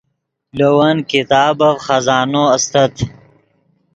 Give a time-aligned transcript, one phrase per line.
[0.57, 2.93] لے ون کتابف خزانو استت